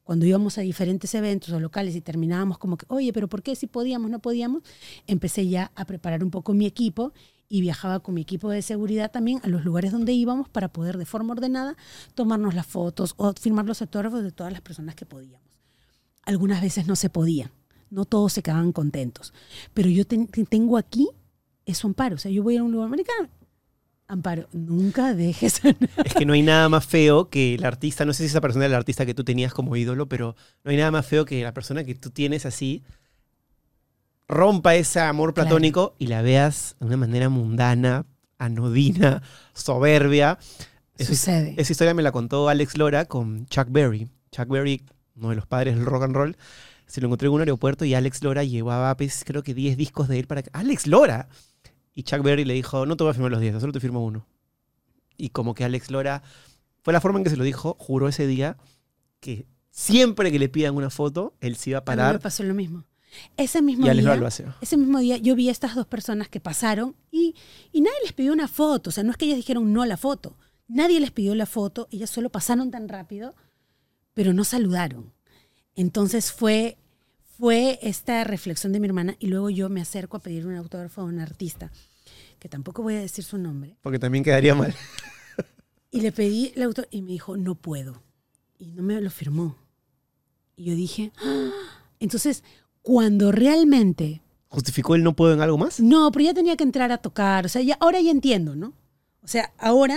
cuando 0.03 0.27
íbamos 0.27 0.59
a 0.59 0.63
diferentes 0.63 1.15
eventos 1.15 1.51
o 1.51 1.61
locales 1.61 1.95
y 1.95 2.01
terminábamos 2.01 2.59
como 2.59 2.77
que, 2.79 2.87
oye, 2.89 3.13
pero 3.13 3.29
¿por 3.29 3.43
qué 3.43 3.55
si 3.55 3.67
podíamos, 3.67 4.11
no 4.11 4.19
podíamos? 4.19 4.63
Empecé 5.07 5.47
ya 5.47 5.71
a 5.77 5.85
preparar 5.85 6.25
un 6.25 6.31
poco 6.31 6.55
mi 6.55 6.67
equipo 6.67 7.13
y 7.49 7.61
viajaba 7.61 8.01
con 8.01 8.15
mi 8.15 8.23
equipo 8.23 8.49
de 8.49 8.63
seguridad 8.63 9.11
también 9.11 9.41
a 9.45 9.49
los 9.49 9.65
lugares 9.65 9.93
donde 9.93 10.13
íbamos 10.13 10.49
para 10.49 10.69
poder 10.69 10.97
de 10.97 11.05
forma 11.05 11.33
ordenada 11.33 11.77
tomarnos 12.15 12.55
las 12.55 12.67
fotos 12.67 13.15
o 13.19 13.33
firmar 13.35 13.67
los 13.67 13.83
autógrafos 13.83 14.23
de 14.23 14.33
todas 14.33 14.53
las 14.53 14.63
personas 14.63 14.95
que 14.95 15.05
podíamos. 15.05 15.47
Algunas 16.23 16.63
veces 16.63 16.87
no 16.87 16.97
se 16.97 17.11
podía, 17.11 17.53
no 17.91 18.05
todos 18.05 18.33
se 18.33 18.43
quedaban 18.43 18.73
contentos, 18.73 19.33
pero 19.75 19.89
yo 19.89 20.07
ten- 20.07 20.27
tengo 20.49 20.79
aquí 20.79 21.09
eso 21.67 21.87
amparo, 21.89 22.15
o 22.17 22.19
sea, 22.19 22.31
yo 22.31 22.43
voy 22.43 22.57
a 22.57 22.63
un 22.63 22.73
lugar 22.73 22.87
americano, 22.89 23.29
amparo, 24.09 24.49
nunca 24.53 25.15
dejes 25.15 25.61
Es 26.05 26.15
que 26.15 26.25
no 26.27 26.33
hay 26.33 26.43
nada 26.43 26.69
más 26.69 26.85
feo 26.87 27.29
que 27.29 27.55
el 27.55 27.65
artista, 27.65 28.05
no 28.05 28.13
sé 28.13 28.25
si 28.25 28.27
esa 28.29 28.41
persona 28.41 28.65
era 28.65 28.75
el 28.75 28.79
artista 28.79 29.07
que 29.07 29.15
tú 29.15 29.23
tenías 29.25 29.53
como 29.55 29.77
ídolo, 29.77 30.09
pero 30.09 30.35
no 30.65 30.71
hay 30.71 30.77
nada 30.77 30.91
más 30.91 31.07
feo 31.07 31.25
que 31.25 31.43
la 31.43 31.55
persona 31.55 31.85
que 31.85 31.95
tú 31.95 32.11
tienes 32.11 32.45
así 32.47 32.83
rompa 34.29 34.75
ese 34.75 35.01
amor 35.01 35.35
Claro. 35.35 35.49
platónico 35.49 35.95
y 35.99 36.07
la 36.07 36.23
veas 36.23 36.77
de 36.81 36.87
una 36.87 36.97
manera 36.97 37.29
mundana, 37.29 38.07
anodina, 38.39 39.23
soberbia. 39.55 40.39
Sucede. 40.99 41.55
esa 41.57 41.73
historia 41.73 41.95
me 41.95 42.03
la 42.03 42.13
contó 42.13 42.49
Alex 42.51 42.77
Lora 42.77 43.07
con 43.07 43.47
Chuck 43.47 43.69
Berry. 43.71 44.09
Chuck 44.33 44.49
Berry, 44.49 44.83
uno 45.17 45.31
de 45.31 45.37
los 45.37 45.47
padres 45.47 45.75
del 45.77 45.87
rock 45.87 46.03
and 46.05 46.15
roll, 46.15 46.37
se 46.91 47.01
lo 47.01 47.07
encontré 47.07 47.29
en 47.29 47.35
un 47.35 47.41
aeropuerto 47.41 47.85
y 47.85 47.95
Alex 47.95 48.25
Lora 48.25 48.43
llevaba, 48.43 48.97
pues, 48.97 49.23
creo 49.25 49.45
que 49.45 49.55
10 49.55 49.77
discos 49.77 50.09
de 50.09 50.19
él 50.19 50.27
para... 50.27 50.43
¡Alex 50.53 50.89
Lora! 50.89 51.29
Y 51.95 52.03
Chuck 52.03 52.23
Berry 52.23 52.45
le 52.45 52.53
dijo, 52.53 52.85
no 52.85 52.97
te 52.97 53.05
voy 53.05 53.13
a 53.13 53.15
firmar 53.15 53.31
los 53.31 53.41
10, 53.41 53.61
solo 53.61 53.73
te 53.73 53.79
firmo 53.79 54.05
uno. 54.05 54.27
Y 55.17 55.29
como 55.29 55.55
que 55.55 55.63
Alex 55.63 55.93
Lora, 55.93 56.25
fue 56.83 56.93
la 56.93 57.01
forma 57.01 57.19
en 57.19 57.25
que 57.25 57.31
se 57.31 57.37
lo 57.37 57.45
dijo, 57.45 57.77
juró 57.79 58.09
ese 58.09 58.27
día 58.27 58.57
que 59.21 59.47
siempre 59.71 60.33
que 60.33 60.41
le 60.41 60.49
pidan 60.49 60.75
una 60.75 60.91
foto, 60.91 61.37
él 61.41 61.55
se 61.55 61.71
iba 61.71 61.79
a 61.79 61.83
A 61.83 61.83
mí 61.83 61.91
me 61.91 61.97
parar 61.97 62.21
pasó 62.21 62.43
lo 62.43 62.55
mismo. 62.55 62.85
Ese 63.37 63.63
mismo 63.63 63.89
día, 63.89 64.17
lo 64.17 64.27
hace. 64.27 64.47
ese 64.61 64.77
mismo 64.77 64.99
día 64.99 65.17
yo 65.17 65.37
vi 65.37 65.49
a 65.49 65.53
estas 65.53 65.77
dos 65.77 65.87
personas 65.87 66.29
que 66.29 66.41
pasaron 66.41 66.97
y, 67.13 67.37
y 67.71 67.83
nadie 67.83 67.99
les 68.03 68.13
pidió 68.13 68.33
una 68.33 68.49
foto. 68.49 68.91
O 68.91 68.93
sea, 68.93 69.05
no 69.05 69.13
es 69.13 69.17
que 69.17 69.27
ellas 69.27 69.37
dijeron 69.37 69.73
no 69.73 69.83
a 69.83 69.87
la 69.87 69.97
foto. 69.97 70.37
Nadie 70.67 70.99
les 70.99 71.13
pidió 71.13 71.37
la 71.37 71.47
foto, 71.47 71.87
ellas 71.93 72.11
solo 72.11 72.31
pasaron 72.31 72.71
tan 72.73 72.89
rápido, 72.89 73.37
pero 74.15 74.33
no 74.33 74.43
saludaron. 74.43 75.13
Entonces 75.77 76.33
fue, 76.33 76.77
fue 77.39 77.79
esta 77.83 78.25
reflexión 78.25 78.73
de 78.73 78.81
mi 78.81 78.87
hermana 78.87 79.17
y 79.19 79.27
luego 79.29 79.51
yo 79.51 79.69
me 79.69 79.81
acerco 79.81 80.17
a 80.17 80.21
pedir 80.21 80.47
un 80.47 80.57
autógrafo 80.57 81.01
a 81.01 81.05
un 81.05 81.19
artista, 81.21 81.71
que 82.39 82.49
tampoco 82.49 82.83
voy 82.83 82.97
a 82.97 83.01
decir 83.01 83.25
su 83.25 83.39
nombre, 83.39 83.77
Porque 83.83 83.99
también 83.99 84.25
quedaría 84.25 84.55
mal. 84.55 84.75
y 85.91 86.01
le 86.01 86.13
pedí 86.13 86.53
el 86.57 86.63
autógrafo 86.65 86.89
y 86.97 87.03
me 87.03 87.13
dijo, 87.13 87.37
no 87.37 87.55
puedo. 87.55 88.03
Y 88.59 88.73
no 88.73 88.83
me 88.83 89.01
lo 89.01 89.11
firmó. 89.11 89.57
Y 90.57 90.65
yo 90.65 90.75
dije, 90.75 91.13
"Ah". 91.25 91.51
entonces, 91.99 92.45
cuando 92.83 93.33
realmente 93.33 94.23
¿Justificó 94.49 94.97
el 94.97 95.05
no 95.05 95.15
puedo 95.15 95.33
en 95.33 95.41
algo 95.41 95.57
más? 95.57 95.79
No, 95.79 96.11
pero 96.11 96.25
ya 96.25 96.35
tenía 96.35 96.57
que 96.57 96.65
entrar 96.65 96.91
a 96.91 96.99
tocar. 96.99 97.47
O 97.47 97.49
sea, 97.49 97.63
ya, 97.63 97.77
ahora 97.79 98.01
ya 98.01 98.11
entiendo, 98.11 98.57
¿no? 98.57 98.73
O 99.23 99.29
sea, 99.29 99.53
ahora 99.59 99.97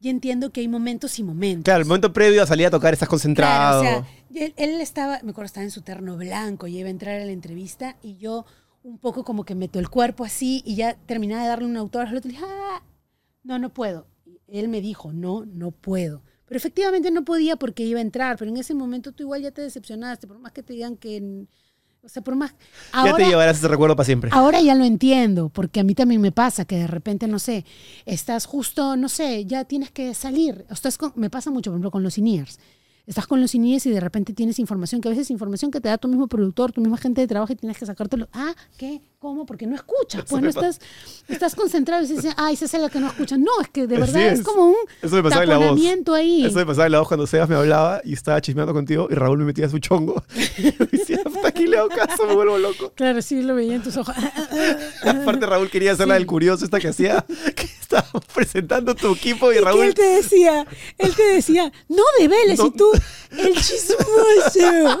ya 0.00 0.10
entiendo 0.10 0.50
que 0.50 0.60
hay 0.62 0.66
momentos 0.68 1.16
y 1.20 1.22
momentos. 1.22 1.62
Claro, 1.62 1.82
el 1.82 1.86
momento 1.86 2.12
previo 2.12 2.42
a 2.42 2.46
salir 2.46 2.66
a 2.66 2.70
tocar 2.72 2.92
estás 2.92 3.08
concentrado. 3.08 3.82
Claro, 3.82 3.98
o 4.00 4.02
sea, 4.04 4.12
él, 4.34 4.54
él 4.56 4.80
estaba, 4.80 5.20
me 5.22 5.30
acuerdo, 5.30 5.46
estaba 5.46 5.64
en 5.64 5.70
su 5.70 5.82
terno 5.82 6.16
blanco 6.16 6.66
y 6.66 6.78
iba 6.78 6.88
a 6.88 6.90
entrar 6.90 7.20
a 7.20 7.24
la 7.24 7.32
entrevista 7.32 7.96
y 8.02 8.16
yo 8.16 8.44
un 8.82 8.98
poco 8.98 9.24
como 9.24 9.44
que 9.44 9.54
meto 9.54 9.78
el 9.78 9.88
cuerpo 9.88 10.24
así 10.24 10.62
y 10.66 10.74
ya 10.76 10.94
terminaba 11.06 11.42
de 11.42 11.48
darle 11.48 11.66
un 11.66 11.76
autógrafo 11.76 12.10
al 12.12 12.18
otro 12.18 12.30
y 12.30 12.34
dije, 12.34 12.44
"Ah, 12.46 12.82
no, 13.42 13.58
no 13.58 13.70
puedo. 13.72 14.06
Y 14.46 14.58
él 14.58 14.68
me 14.68 14.80
dijo, 14.80 15.12
no, 15.12 15.44
no 15.46 15.70
puedo. 15.70 16.22
Pero 16.46 16.58
efectivamente 16.58 17.10
no 17.10 17.24
podía 17.24 17.56
porque 17.56 17.82
iba 17.84 17.98
a 17.98 18.02
entrar, 18.02 18.36
pero 18.36 18.50
en 18.50 18.58
ese 18.58 18.74
momento 18.74 19.12
tú 19.12 19.22
igual 19.22 19.40
ya 19.42 19.50
te 19.50 19.62
decepcionaste, 19.62 20.26
por 20.26 20.38
más 20.38 20.52
que 20.52 20.62
te 20.62 20.74
digan 20.74 20.96
que... 20.96 21.46
O 22.02 22.08
sea, 22.10 22.22
por 22.22 22.36
más... 22.36 22.50
ya 22.52 22.56
te 23.04 23.08
Ahora, 23.10 23.26
llevarás 23.28 23.56
ese 23.56 23.68
recuerdo 23.68 23.96
para 23.96 24.04
siempre. 24.04 24.28
ahora 24.34 24.60
ya 24.60 24.74
lo 24.74 24.84
entiendo, 24.84 25.48
porque 25.48 25.80
a 25.80 25.84
mí 25.84 25.94
también 25.94 26.20
me 26.20 26.32
pasa 26.32 26.66
que 26.66 26.76
de 26.76 26.86
repente, 26.86 27.26
no 27.26 27.38
sé, 27.38 27.64
estás 28.04 28.44
justo, 28.44 28.94
no 28.96 29.08
sé, 29.08 29.46
ya 29.46 29.64
tienes 29.64 29.90
que 29.90 30.12
salir. 30.12 30.66
O 30.68 30.74
estás 30.74 30.98
con- 30.98 31.14
me 31.16 31.30
pasa 31.30 31.50
mucho, 31.50 31.70
por 31.70 31.76
ejemplo, 31.76 31.90
con 31.90 32.02
los 32.02 32.18
INEARS. 32.18 32.58
Estás 33.06 33.26
con 33.26 33.40
los 33.40 33.54
INEARS 33.54 33.84
y 33.84 33.90
de 33.90 34.00
repente 34.00 34.32
tienes 34.32 34.58
información, 34.58 35.02
que 35.02 35.08
a 35.08 35.10
veces 35.10 35.26
es 35.26 35.30
información 35.30 35.70
que 35.70 35.78
te 35.80 35.88
da 35.90 35.98
tu 35.98 36.08
mismo 36.08 36.26
productor, 36.26 36.72
tu 36.72 36.80
misma 36.80 36.96
gente 36.96 37.20
de 37.20 37.26
trabajo 37.26 37.52
y 37.52 37.56
tienes 37.56 37.76
que 37.76 37.84
sacártelo. 37.84 38.28
Ah, 38.32 38.54
¿qué? 38.78 39.02
¿Cómo? 39.18 39.44
Porque 39.44 39.66
no 39.66 39.74
escuchas. 39.74 40.24
Pues 40.28 40.42
no 40.42 40.48
estás, 40.48 40.80
estás 41.28 41.54
concentrado 41.54 42.02
y 42.04 42.06
dices, 42.06 42.34
ay, 42.36 42.54
esa 42.54 42.64
es 42.64 42.72
la 42.74 42.88
que 42.88 43.00
no 43.00 43.08
escucha. 43.08 43.36
No, 43.36 43.50
es 43.60 43.68
que 43.68 43.86
de 43.86 43.98
verdad 43.98 44.22
es. 44.22 44.40
es. 44.40 44.44
como 44.44 44.68
un 44.68 44.76
Eso 45.02 45.16
me 45.16 45.22
pasaba 45.22 45.42
en 45.44 45.48
la 45.50 45.56
voz. 45.56 45.64
taponamiento 45.66 46.14
ahí. 46.14 46.44
Eso 46.46 46.58
me 46.58 46.66
pasaba 46.66 46.86
en 46.86 46.92
la 46.92 46.98
voz 47.00 47.08
cuando 47.08 47.26
Sebas 47.26 47.48
me 47.48 47.56
hablaba 47.56 48.00
y 48.04 48.14
estaba 48.14 48.40
chismeando 48.40 48.72
contigo 48.72 49.08
y 49.10 49.14
Raúl 49.14 49.38
me 49.38 49.44
metía 49.44 49.68
su 49.68 49.78
chongo. 49.78 50.22
Y 50.56 50.70
decía, 50.96 51.20
hasta 51.24 51.52
le 51.74 51.78
hago 51.80 51.88
caso, 51.88 52.26
me 52.26 52.34
vuelvo 52.34 52.58
loco. 52.58 52.92
Claro, 52.94 53.20
sí 53.22 53.42
lo 53.42 53.54
veía 53.54 53.74
en 53.74 53.82
tus 53.82 53.96
ojos. 53.96 54.14
Aparte 55.04 55.46
Raúl 55.46 55.70
quería 55.70 55.92
hacer 55.92 56.08
la 56.08 56.14
del 56.14 56.26
curioso 56.26 56.64
esta 56.64 56.80
que 56.80 56.88
hacía, 56.88 57.24
que 57.56 57.64
estaba 57.64 58.08
presentando 58.34 58.94
tu 58.94 59.12
equipo 59.14 59.52
y 59.52 59.56
Y 59.56 59.60
Raúl... 59.60 59.84
él 59.86 59.94
te 59.94 60.02
decía, 60.02 60.66
él 60.98 61.14
te 61.14 61.22
decía, 61.24 61.72
no 61.88 62.02
debeles, 62.18 62.58
No. 62.58 62.66
y 62.66 62.70
tú, 62.72 62.90
el 63.30 63.54
chismoso. 63.54 65.00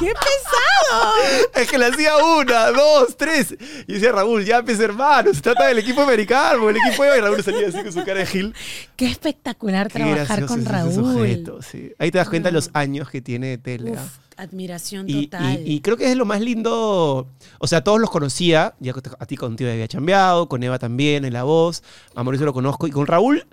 ¡Qué 0.00 0.12
pesado! 0.12 1.12
Es 1.54 1.68
que 1.70 1.78
le 1.78 1.86
hacía 1.86 2.16
una, 2.18 2.70
dos, 2.70 3.16
tres. 3.16 3.54
Y 3.86 3.94
decía 3.94 4.12
Raúl, 4.12 4.44
ya 4.44 4.62
pues 4.62 4.78
hermano, 4.80 5.32
se 5.34 5.40
trata 5.40 5.66
del 5.66 5.78
equipo 5.78 6.02
americano, 6.02 6.68
el 6.68 6.76
equipo 6.76 7.04
de 7.04 7.18
y 7.18 7.20
Raúl 7.20 7.42
salía 7.42 7.68
así 7.68 7.82
con 7.82 7.92
su 7.92 8.04
cara 8.04 8.20
de 8.20 8.26
Gil. 8.26 8.54
Qué 8.96 9.06
espectacular 9.06 9.88
Qué 9.88 9.98
trabajar 9.98 10.46
con 10.46 10.64
Raúl. 10.64 10.92
sujeto, 10.94 11.62
sí. 11.62 11.92
Ahí 11.98 12.10
te 12.10 12.18
das 12.18 12.28
cuenta 12.28 12.48
de 12.48 12.52
No. 12.52 12.58
los 12.58 12.70
años 12.74 13.08
que 13.10 13.20
tiene 13.20 13.48
de 13.48 13.58
tele. 13.58 13.92
Uf, 13.92 13.98
admiración 14.38 15.06
total. 15.06 15.60
y- 15.66 15.74
y 15.74 15.80
creo 15.80 15.96
que 15.96 16.10
es 16.10 16.16
lo 16.16 16.24
más 16.24 16.40
lindo. 16.40 17.26
O 17.58 17.66
sea, 17.66 17.82
todos 17.84 18.00
los 18.00 18.10
conocía. 18.10 18.74
Ya 18.80 18.94
a 19.18 19.26
ti 19.26 19.36
contigo 19.36 19.70
había 19.70 19.88
chambeado, 19.88 20.48
con 20.48 20.62
Eva 20.62 20.78
también 20.78 21.24
en 21.24 21.32
La 21.32 21.42
Voz. 21.44 21.82
A 22.14 22.22
Mauricio 22.24 22.46
lo 22.46 22.52
conozco. 22.52 22.86
Y 22.86 22.90
con 22.90 23.06
Raúl 23.06 23.44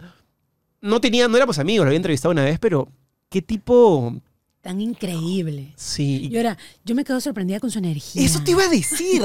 no 0.81 1.01
tenía, 1.01 1.27
no 1.27 1.35
éramos 1.37 1.59
amigos, 1.59 1.85
lo 1.85 1.89
había 1.89 1.97
entrevistado 1.97 2.31
una 2.31 2.43
vez, 2.43 2.59
pero 2.59 2.87
qué 3.29 3.41
tipo. 3.41 4.13
Tan 4.61 4.81
increíble. 4.81 5.73
Sí. 5.75 6.27
Y 6.31 6.37
ahora, 6.37 6.57
yo 6.83 6.95
me 6.95 7.03
quedo 7.03 7.21
sorprendida 7.21 7.59
con 7.59 7.69
su 7.69 7.77
energía. 7.79 8.23
Eso 8.23 8.41
te 8.43 8.51
iba 8.51 8.63
a 8.63 8.67
decir. 8.69 9.21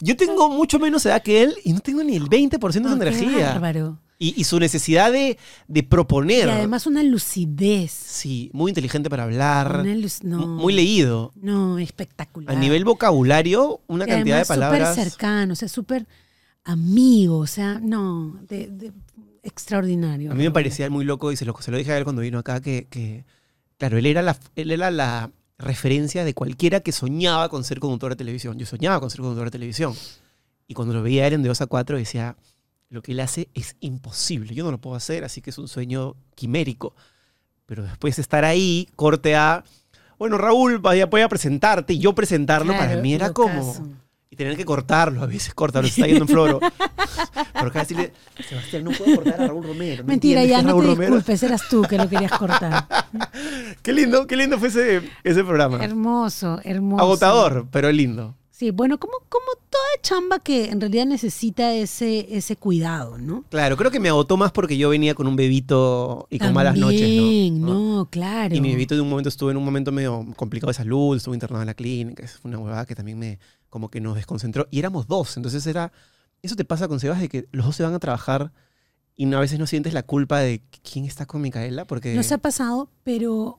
Yo 0.00 0.16
tengo 0.16 0.48
mucho 0.48 0.78
menos 0.78 1.04
edad 1.04 1.22
que 1.22 1.42
él 1.42 1.54
y 1.64 1.72
no 1.74 1.80
tengo 1.80 2.02
ni 2.02 2.16
el 2.16 2.28
20% 2.30 2.88
de 2.88 2.94
su 2.94 2.96
Oh, 2.96 2.98
qué 2.98 3.08
energía. 3.08 3.52
bárbaro. 3.52 3.98
Y, 4.22 4.38
y 4.38 4.44
su 4.44 4.60
necesidad 4.60 5.10
de, 5.10 5.38
de 5.66 5.82
proponer. 5.82 6.46
Y 6.46 6.50
además 6.50 6.86
una 6.86 7.02
lucidez. 7.02 7.90
Sí, 7.90 8.50
muy 8.52 8.70
inteligente 8.70 9.08
para 9.08 9.22
hablar. 9.24 9.80
Una 9.80 9.94
luz- 9.94 10.22
no, 10.22 10.46
Muy 10.46 10.74
leído. 10.74 11.32
No, 11.36 11.78
espectacular. 11.78 12.54
A 12.54 12.60
nivel 12.60 12.84
vocabulario, 12.84 13.80
una 13.86 14.04
Y 14.04 14.08
cantidad 14.08 14.38
de 14.38 14.44
palabras. 14.44 14.90
Súper 14.90 15.04
cercano, 15.10 15.52
o 15.54 15.56
sea, 15.56 15.68
súper 15.68 16.06
amigo, 16.64 17.38
o 17.38 17.46
sea, 17.46 17.80
no, 17.82 18.38
de, 18.46 18.68
de- 18.68 18.92
extraordinario. 19.42 20.30
A 20.30 20.34
mí 20.34 20.42
me 20.44 20.50
parecía 20.50 20.90
muy 20.90 21.04
loco 21.06 21.32
y 21.32 21.36
se 21.36 21.44
lo, 21.46 21.56
se 21.60 21.70
lo 21.70 21.78
dije 21.78 21.92
a 21.92 21.96
él 21.98 22.04
cuando 22.04 22.22
vino 22.22 22.38
acá 22.38 22.60
que, 22.60 22.86
que, 22.90 23.24
claro, 23.78 23.96
él 23.96 24.04
era, 24.06 24.20
la, 24.20 24.36
él 24.54 24.70
era 24.70 24.90
la 24.90 25.30
referencia 25.58 26.24
de 26.24 26.34
cualquiera 26.34 26.80
que 26.80 26.92
soñaba 26.92 27.48
con 27.48 27.64
ser 27.64 27.80
conductor 27.80 28.12
de 28.12 28.16
televisión. 28.16 28.58
Yo 28.58 28.66
soñaba 28.66 29.00
con 29.00 29.08
ser 29.10 29.20
conductor 29.20 29.46
de 29.46 29.50
televisión. 29.52 29.94
Y 30.68 30.74
cuando 30.74 30.92
lo 30.94 31.02
veía 31.02 31.24
a 31.24 31.26
él 31.28 31.32
en 31.34 31.42
de 31.42 31.48
2 31.48 31.60
a 31.62 31.66
4 31.66 31.96
decía, 31.96 32.36
lo 32.90 33.02
que 33.02 33.12
él 33.12 33.20
hace 33.20 33.48
es 33.54 33.76
imposible. 33.80 34.54
Yo 34.54 34.64
no 34.64 34.72
lo 34.72 34.78
puedo 34.78 34.96
hacer, 34.96 35.24
así 35.24 35.40
que 35.40 35.50
es 35.50 35.58
un 35.58 35.68
sueño 35.68 36.16
quimérico. 36.34 36.94
Pero 37.64 37.84
después 37.84 38.16
de 38.16 38.22
estar 38.22 38.44
ahí, 38.44 38.88
corte 38.96 39.36
a, 39.36 39.64
bueno, 40.18 40.36
Raúl, 40.36 40.78
vaya, 40.78 41.06
voy 41.06 41.20
a 41.22 41.28
presentarte 41.28 41.92
y 41.94 42.00
yo 42.00 42.14
presentarlo, 42.14 42.72
para 42.76 42.96
mí 42.96 43.14
era 43.14 43.32
como... 43.32 43.74
Y 44.32 44.36
tener 44.36 44.56
que 44.56 44.64
cortarlo, 44.64 45.24
a 45.24 45.26
veces 45.26 45.52
cortarlo, 45.54 45.88
se 45.88 45.94
está 46.00 46.06
yendo 46.06 46.22
en 46.22 46.28
floro. 46.28 46.60
Pero 47.52 47.66
acá 47.66 47.80
decirle, 47.80 48.12
Sebastián, 48.48 48.84
no 48.84 48.92
puedo 48.92 49.16
cortar 49.16 49.40
a 49.42 49.46
Raúl 49.48 49.64
Romero. 49.64 50.04
¿no 50.04 50.08
Mentira, 50.08 50.44
ya 50.44 50.62
no 50.62 50.68
te 50.68 50.86
Romero? 50.86 51.16
disculpes, 51.16 51.42
eras 51.42 51.68
tú 51.68 51.82
que 51.82 51.96
lo 51.96 52.08
querías 52.08 52.30
cortar. 52.38 52.86
Qué 53.82 53.92
lindo, 53.92 54.28
qué 54.28 54.36
lindo 54.36 54.56
fue 54.58 54.68
ese, 54.68 55.02
ese 55.24 55.42
programa. 55.42 55.82
hermoso, 55.84 56.60
hermoso. 56.62 57.02
Agotador, 57.02 57.66
pero 57.72 57.90
lindo. 57.90 58.36
Sí, 58.60 58.72
bueno, 58.72 59.00
como, 59.00 59.14
como 59.30 59.46
toda 59.70 59.82
chamba 60.02 60.38
que 60.38 60.66
en 60.66 60.82
realidad 60.82 61.06
necesita 61.06 61.72
ese, 61.72 62.36
ese 62.36 62.56
cuidado, 62.56 63.16
¿no? 63.16 63.42
Claro, 63.48 63.74
creo 63.78 63.90
que 63.90 63.98
me 64.00 64.10
agotó 64.10 64.36
más 64.36 64.52
porque 64.52 64.76
yo 64.76 64.90
venía 64.90 65.14
con 65.14 65.26
un 65.26 65.34
bebito 65.34 66.26
y 66.28 66.38
con 66.38 66.52
malas 66.52 66.76
noches, 66.76 67.00
También, 67.00 67.62
¿no? 67.62 67.96
no, 67.96 68.10
claro. 68.10 68.54
Y 68.54 68.60
mi 68.60 68.68
bebito 68.72 68.94
de 68.94 69.00
un 69.00 69.08
momento 69.08 69.30
estuvo 69.30 69.50
en 69.50 69.56
un 69.56 69.64
momento 69.64 69.92
medio 69.92 70.26
complicado 70.36 70.68
de 70.68 70.74
salud, 70.74 71.16
estuvo 71.16 71.32
internado 71.32 71.62
en 71.62 71.68
la 71.68 71.72
clínica, 71.72 72.22
es 72.22 72.38
una 72.42 72.58
huevada 72.58 72.84
que 72.84 72.94
también 72.94 73.18
me 73.18 73.38
como 73.70 73.88
que 73.90 73.98
nos 74.02 74.14
desconcentró. 74.16 74.68
Y 74.70 74.78
éramos 74.78 75.06
dos, 75.06 75.38
entonces 75.38 75.66
era... 75.66 75.90
Eso 76.42 76.54
te 76.54 76.66
pasa 76.66 76.86
con 76.86 77.00
Sebas 77.00 77.18
de 77.18 77.30
que 77.30 77.48
los 77.52 77.64
dos 77.64 77.76
se 77.76 77.82
van 77.82 77.94
a 77.94 77.98
trabajar 77.98 78.52
y 79.16 79.24
no- 79.24 79.38
a 79.38 79.40
veces 79.40 79.58
no 79.58 79.66
sientes 79.66 79.94
la 79.94 80.02
culpa 80.02 80.38
de 80.40 80.60
quién 80.82 81.06
está 81.06 81.24
con 81.24 81.40
Micaela 81.40 81.86
porque... 81.86 82.14
Nos 82.14 82.30
ha 82.30 82.36
pasado, 82.36 82.90
pero, 83.04 83.58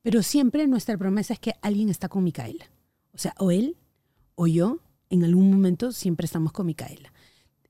pero 0.00 0.22
siempre 0.22 0.66
nuestra 0.68 0.96
promesa 0.96 1.34
es 1.34 1.38
que 1.38 1.52
alguien 1.60 1.90
está 1.90 2.08
con 2.08 2.24
Micaela. 2.24 2.64
O 3.12 3.18
sea, 3.18 3.34
o 3.36 3.50
él 3.50 3.76
o 4.34 4.46
yo, 4.46 4.78
en 5.10 5.24
algún 5.24 5.50
momento 5.50 5.92
siempre 5.92 6.24
estamos 6.26 6.52
con 6.52 6.66
Micaela. 6.66 7.12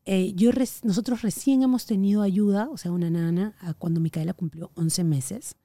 Eh, 0.05 0.33
yo 0.35 0.51
nosotros 0.83 1.23
recién 1.23 1.63
hemos 1.63 1.87
tenido 1.87 2.23
ayuda, 2.23 2.69
o 2.71 2.77
sea, 2.77 2.91
una 2.91 3.11
nana, 3.11 3.55
cuando 3.79 4.01
Micaela 4.01 4.35
cumplió 4.35 4.71
11 4.75 5.05
meses, 5.05 5.57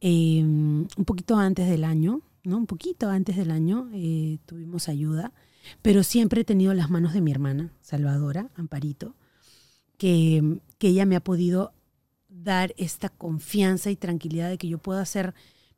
Eh, 0.00 0.42
un 0.42 1.04
poquito 1.06 1.36
antes 1.38 1.66
del 1.68 1.82
año, 1.84 2.20
¿no? 2.42 2.58
Un 2.58 2.66
poquito 2.66 3.08
antes 3.08 3.36
del 3.36 3.50
año 3.50 3.88
eh, 3.94 4.38
tuvimos 4.44 4.88
ayuda, 4.88 5.32
pero 5.80 6.02
siempre 6.02 6.42
he 6.42 6.44
tenido 6.44 6.74
las 6.74 6.90
manos 6.90 7.14
de 7.14 7.22
mi 7.22 7.30
hermana, 7.30 7.72
Salvadora, 7.80 8.50
Amparito, 8.54 9.14
que, 9.96 10.60
que 10.78 10.88
ella 10.88 11.06
me 11.06 11.16
ha 11.16 11.24
podido 11.24 11.72
dar 12.28 12.74
esta 12.76 13.08
confianza 13.08 13.90
y 13.90 13.96
tranquilidad 13.96 14.50
de 14.50 14.58
que 14.58 14.68
yo 14.68 14.78
puedo 14.78 14.98
hacer 15.00 15.34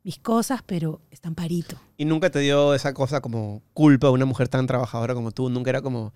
mis 0.07 0.19
cosas, 0.19 0.61
pero 0.65 1.01
está 1.11 1.27
Amparito. 1.27 1.77
Y 1.97 2.05
nunca 2.05 2.29
te 2.29 2.39
dio 2.39 2.73
esa 2.73 2.93
cosa 2.93 3.19
como 3.19 3.61
culpa 3.73 4.07
a 4.07 4.11
una 4.11 4.23
mujer 4.23 4.47
tan 4.47 4.65
trabajadora 4.65 5.13
como 5.13 5.31
tú. 5.31 5.49
Nunca 5.49 5.69
era 5.69 5.81
como, 5.81 6.13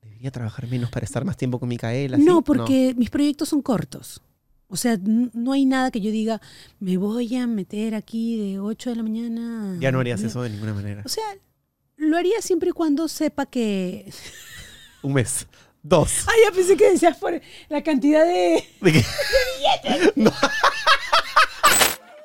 debería 0.00 0.30
trabajar 0.30 0.66
menos 0.68 0.88
para 0.88 1.04
estar 1.04 1.22
más 1.26 1.36
tiempo 1.36 1.60
con 1.60 1.68
Micaela. 1.68 2.16
¿sí? 2.16 2.24
No, 2.24 2.40
porque 2.40 2.94
mis 2.96 3.10
proyectos 3.10 3.50
son 3.50 3.60
cortos. 3.60 4.22
O 4.68 4.78
sea, 4.78 4.98
no 5.02 5.52
hay 5.52 5.66
nada 5.66 5.90
que 5.90 6.00
yo 6.00 6.10
diga, 6.10 6.40
me 6.80 6.96
voy 6.96 7.36
a 7.36 7.46
meter 7.46 7.94
aquí 7.94 8.38
de 8.38 8.58
8 8.58 8.88
de 8.88 8.96
la 8.96 9.02
mañana. 9.02 9.76
Ya 9.80 9.92
no 9.92 10.00
harías 10.00 10.20
diez". 10.20 10.30
eso 10.30 10.40
de 10.40 10.48
ninguna 10.48 10.72
manera. 10.72 11.02
O 11.04 11.10
sea, 11.10 11.24
lo 11.98 12.16
haría 12.16 12.40
siempre 12.40 12.70
y 12.70 12.72
cuando 12.72 13.06
sepa 13.06 13.44
que... 13.44 14.10
Un 15.02 15.12
mes. 15.12 15.46
Dos. 15.82 16.24
Ay, 16.26 16.40
ya 16.46 16.52
pensé 16.54 16.74
que 16.74 16.90
decías 16.90 17.18
por 17.18 17.38
la 17.68 17.82
cantidad 17.82 18.24
de... 18.24 18.64
¿De 18.80 18.92
qué? 18.92 19.04
No. 20.16 20.32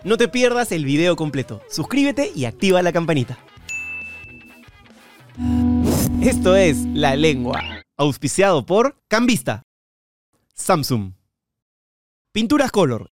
No 0.04 0.18
te 0.18 0.28
pierdas 0.28 0.72
el 0.72 0.84
video 0.84 1.16
completo. 1.16 1.62
Suscríbete 1.70 2.32
y 2.36 2.46
activa 2.46 2.82
la 2.82 2.92
campanita. 2.92 3.38
Esto 6.22 6.56
es 6.56 6.86
La 6.94 7.16
Lengua, 7.16 7.84
auspiciado 7.98 8.66
por 8.66 9.00
Cambista, 9.08 9.64
Samsung, 10.56 11.14
Pinturas 12.32 12.72
Color, 12.72 13.12